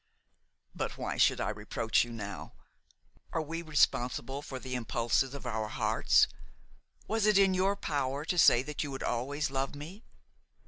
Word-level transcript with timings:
"But 0.73 0.97
why 0.97 1.17
should 1.17 1.39
I 1.39 1.49
reproach 1.51 2.03
you 2.03 2.11
now? 2.11 2.53
Are 3.33 3.41
we 3.43 3.61
responsible 3.61 4.41
for 4.41 4.57
the 4.57 4.73
impulses 4.73 5.35
of 5.35 5.45
our 5.45 5.67
hearts? 5.67 6.27
was 7.07 7.27
it 7.27 7.37
in 7.37 7.53
your 7.53 7.75
power 7.75 8.25
to 8.25 8.37
say 8.39 8.63
that 8.63 8.83
you 8.83 8.89
would 8.89 9.03
always 9.03 9.51
love 9.51 9.75
me? 9.75 10.03